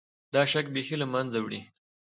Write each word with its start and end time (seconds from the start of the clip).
دا 0.33 0.41
شک 0.51 0.65
بیخي 0.75 0.95
له 0.99 1.07
منځه 1.13 1.37
وړي. 1.41 1.61